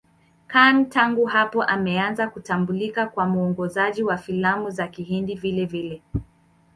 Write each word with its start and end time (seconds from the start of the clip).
Khan 0.47 0.89
tangu 0.89 1.25
hapo 1.25 1.63
ameanza 1.63 2.27
kutambulika 2.29 3.05
kama 3.07 3.27
mwongozaji 3.27 4.03
wa 4.03 4.17
filamu 4.17 4.69
za 4.69 4.87
Kihindi 4.87 5.35
vilevile. 5.35 6.01